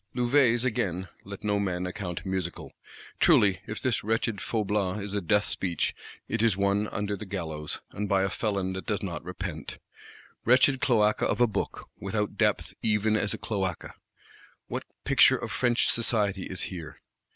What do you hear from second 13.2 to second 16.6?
a cloaca! What "picture of French society"